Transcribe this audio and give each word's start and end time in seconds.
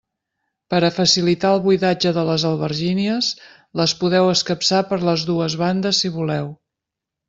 Per 0.73 0.79
a 0.87 0.89
facilitar 0.95 1.51
el 1.57 1.61
buidatge 1.65 2.15
de 2.17 2.25
les 2.31 2.47
albergínies, 2.53 3.31
les 3.83 3.97
podeu 4.03 4.33
escapçar 4.35 4.85
per 4.93 5.03
les 5.13 5.31
dues 5.33 5.61
bandes 5.67 6.05
si 6.05 6.17
voleu. 6.21 6.55